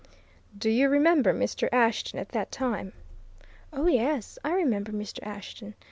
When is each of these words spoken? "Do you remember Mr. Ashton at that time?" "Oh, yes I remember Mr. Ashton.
"Do 0.57 0.71
you 0.71 0.89
remember 0.89 1.31
Mr. 1.31 1.69
Ashton 1.71 2.17
at 2.17 2.29
that 2.29 2.51
time?" 2.51 2.93
"Oh, 3.71 3.85
yes 3.85 4.39
I 4.43 4.53
remember 4.53 4.91
Mr. 4.91 5.19
Ashton. 5.21 5.75